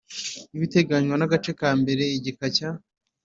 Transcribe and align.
N 0.51 0.53
ibiteganywa 0.57 1.15
n 1.17 1.23
agace 1.27 1.51
ka 1.59 1.69
mbere 1.79 2.03
igika 2.17 2.45
cya 2.57 2.69